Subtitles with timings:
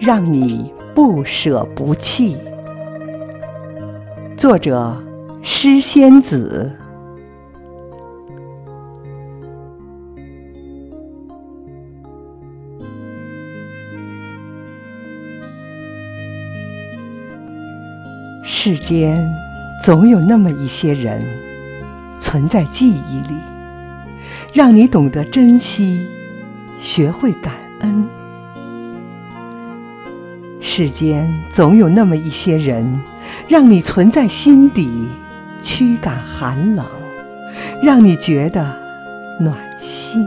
[0.00, 2.34] 让你不舍不弃。
[4.34, 4.96] 作者：
[5.42, 6.72] 诗仙子。
[18.42, 19.30] 世间
[19.84, 21.22] 总有那么一些人，
[22.18, 23.34] 存在记忆里，
[24.54, 26.06] 让你懂得珍惜，
[26.78, 28.19] 学会感恩。
[30.72, 33.00] 世间总有那么一些人，
[33.48, 34.88] 让你存在心底，
[35.60, 36.86] 驱赶寒冷，
[37.82, 38.64] 让你觉得
[39.40, 40.24] 暖心。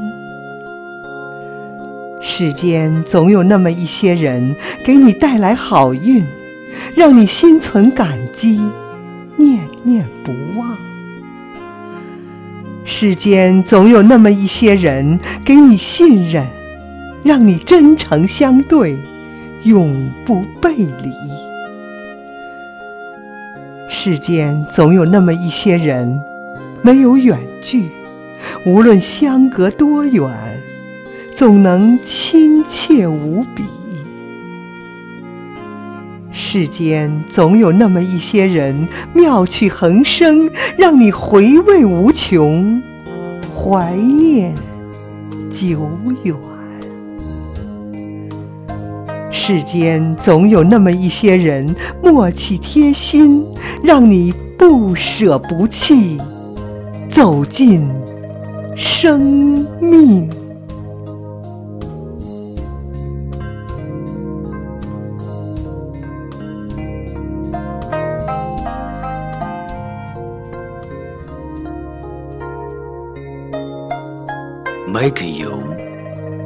[2.19, 6.25] 世间总有那么一些人，给你带来好运。
[6.93, 8.59] 让你心存感激，
[9.37, 10.77] 念念不忘。
[12.83, 16.45] 世间总有那么一些人给你信任，
[17.23, 18.97] 让你真诚相对，
[19.63, 21.13] 永不背离。
[23.89, 26.19] 世间总有那么一些人，
[26.81, 27.89] 没有远距，
[28.65, 30.29] 无论相隔多远，
[31.35, 33.63] 总能亲切无比。
[36.31, 42.81] 世间总有那么一些人，妙趣横生，让你回味无穷，
[43.55, 44.55] 怀念
[45.51, 45.87] 久
[46.23, 46.35] 远。
[49.45, 53.45] 世间总有那么一些人，默契贴心，
[53.83, 56.17] 让你不舍不弃，
[57.11, 57.85] 走进
[58.77, 60.29] 生命。
[74.87, 75.51] making you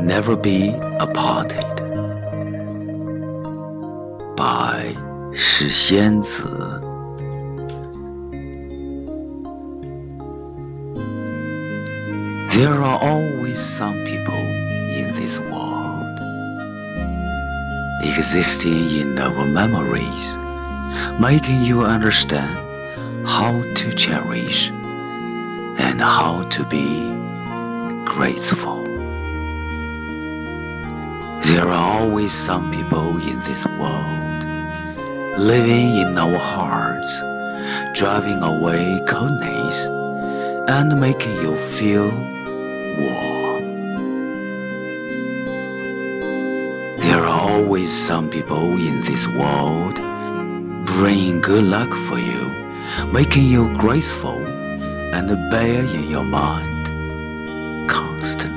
[0.01, 1.86] never be aparted
[4.36, 4.94] by
[5.34, 6.80] 是仙子。
[12.50, 16.20] There are always some people in this world
[18.02, 20.36] existing in our memories,
[21.18, 22.58] making you understand
[23.26, 27.10] how to cherish and how to be
[28.04, 28.85] grateful.
[31.47, 34.43] There are always some people in this world
[35.39, 37.21] living in our hearts,
[37.97, 39.87] driving away coldness
[40.67, 42.09] and making you feel
[42.99, 43.63] warm.
[46.97, 49.95] There are always some people in this world
[50.85, 52.43] bringing good luck for you,
[53.13, 54.45] making you graceful
[55.15, 56.87] and bear in your mind
[57.89, 58.56] constantly.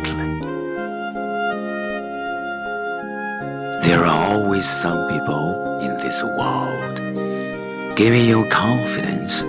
[4.01, 6.97] There are always some people in this world
[7.97, 9.45] giving you confidence,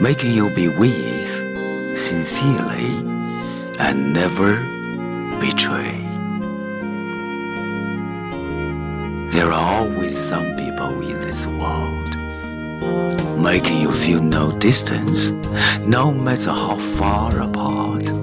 [0.00, 2.86] making you be with sincerely
[3.80, 4.54] and never
[5.40, 5.98] betray.
[9.32, 12.16] There are always some people in this world
[13.42, 15.32] making you feel no distance,
[15.80, 18.19] no matter how far apart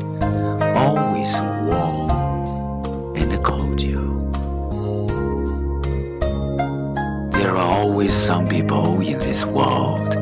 [7.97, 10.13] always some people in this world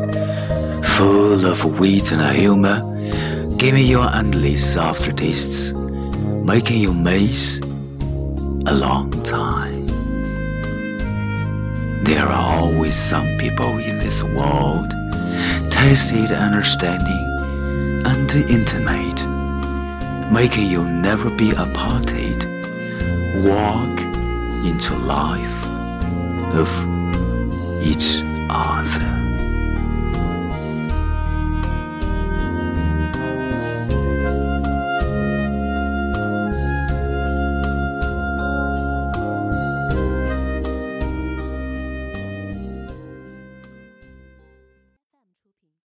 [0.96, 2.80] full of wit and humor,
[3.58, 5.74] giving you endless aftertastes,
[6.46, 9.88] making you miss a long time.
[12.06, 14.92] There are always some people in this world,
[15.70, 17.26] tacit understanding
[18.06, 19.22] and intimate
[20.32, 22.40] making you never be aparted,
[23.44, 24.00] walk
[24.66, 25.66] into life
[26.56, 27.05] of
[27.86, 29.25] each other.